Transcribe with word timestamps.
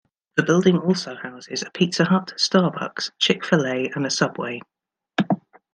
The 0.35 0.41
building 0.41 0.79
also 0.79 1.15
houses 1.15 1.61
a 1.61 1.69
Pizza 1.69 2.05
Hut, 2.05 2.33
Starbucks, 2.35 3.11
Chick-fil-A 3.19 3.91
and 3.93 4.03
a 4.03 4.09
Subway. 4.09 4.59